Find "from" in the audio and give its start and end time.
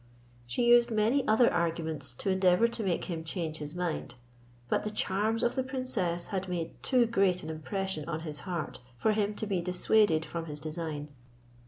10.25-10.45